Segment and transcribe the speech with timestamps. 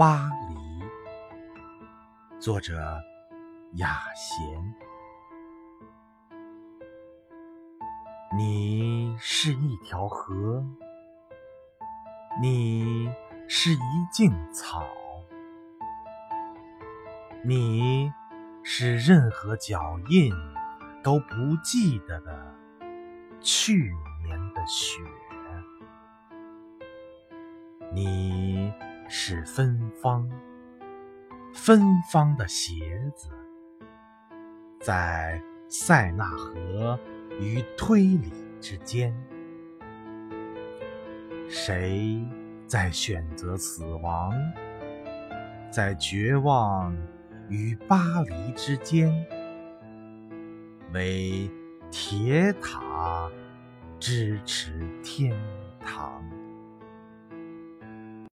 [0.00, 0.82] 巴黎，
[2.40, 2.98] 作者
[3.74, 4.74] 雅贤。
[8.34, 10.64] 你是一条河，
[12.40, 13.12] 你
[13.46, 14.86] 是一茎草，
[17.44, 18.10] 你
[18.62, 20.32] 是任何脚印
[21.04, 22.54] 都不记得的
[23.42, 23.94] 去
[24.24, 25.02] 年的雪。
[27.92, 28.72] 你
[29.12, 30.30] 是芬芳，
[31.52, 31.82] 芬
[32.12, 32.76] 芳的鞋
[33.16, 33.28] 子，
[34.80, 36.96] 在塞纳河
[37.40, 39.12] 与推理之间，
[41.48, 42.24] 谁
[42.68, 44.32] 在选择死亡？
[45.72, 46.96] 在绝望
[47.48, 49.12] 与巴黎之间，
[50.92, 51.50] 为
[51.90, 53.28] 铁塔
[53.98, 55.36] 支持天。